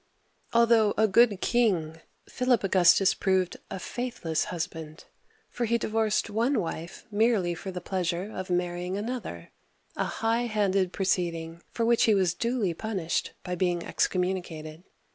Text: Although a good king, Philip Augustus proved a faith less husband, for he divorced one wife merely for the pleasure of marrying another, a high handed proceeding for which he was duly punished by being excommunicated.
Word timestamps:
Although 0.51 0.95
a 0.97 1.07
good 1.07 1.41
king, 1.41 2.01
Philip 2.27 2.63
Augustus 2.63 3.13
proved 3.13 3.57
a 3.69 3.77
faith 3.77 4.25
less 4.25 4.45
husband, 4.45 5.05
for 5.47 5.65
he 5.65 5.77
divorced 5.77 6.27
one 6.27 6.59
wife 6.59 7.05
merely 7.11 7.53
for 7.53 7.69
the 7.69 7.81
pleasure 7.81 8.23
of 8.31 8.49
marrying 8.49 8.97
another, 8.97 9.51
a 9.95 10.05
high 10.05 10.47
handed 10.47 10.91
proceeding 10.91 11.61
for 11.69 11.85
which 11.85 12.05
he 12.05 12.15
was 12.15 12.33
duly 12.33 12.73
punished 12.73 13.33
by 13.43 13.53
being 13.53 13.83
excommunicated. 13.83 14.81